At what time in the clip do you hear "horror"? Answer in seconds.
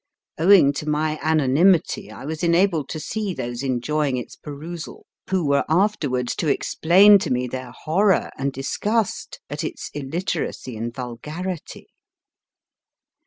7.83-8.31